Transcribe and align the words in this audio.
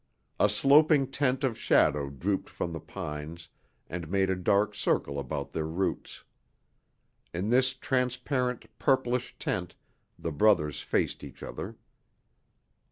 A 0.39 0.49
sloping 0.49 1.05
tent 1.11 1.43
of 1.43 1.55
shadow 1.59 2.09
drooped 2.09 2.49
from 2.49 2.73
the 2.73 2.79
pines 2.79 3.49
and 3.87 4.09
made 4.09 4.31
a 4.31 4.35
dark 4.35 4.73
circle 4.73 5.19
about 5.19 5.51
their 5.51 5.67
roots. 5.67 6.23
In 7.35 7.49
this 7.51 7.75
transparent, 7.75 8.65
purplish 8.79 9.37
tent 9.37 9.75
the 10.17 10.31
brothers 10.31 10.81
faced 10.81 11.23
each 11.23 11.43
other. 11.43 11.75